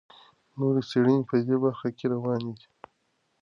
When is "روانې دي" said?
2.13-2.67